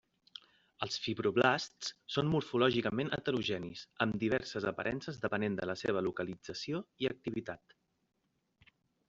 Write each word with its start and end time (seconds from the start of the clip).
Els 0.85 0.95
fibroblasts 1.01 1.89
són 2.13 2.31
morfològicament 2.35 3.11
heterogenis, 3.17 3.83
amb 4.07 4.17
diverses 4.25 4.67
aparences 4.73 5.21
depenent 5.27 5.59
de 5.61 5.69
la 5.73 5.77
seva 5.83 6.05
localització 6.09 6.83
i 7.05 7.11
activitat. 7.13 7.79